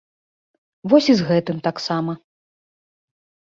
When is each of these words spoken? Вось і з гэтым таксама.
Вось 0.93 1.09
і 1.13 1.15
з 1.19 1.27
гэтым 1.29 1.59
таксама. 1.67 2.17